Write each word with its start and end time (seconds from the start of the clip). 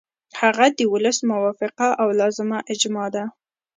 هغه 0.39 0.65
د 0.77 0.79
ولس 0.93 1.17
موافقه 1.31 1.87
او 2.01 2.07
لازمه 2.19 2.59
اجماع 2.73 3.07
ده. 3.15 3.23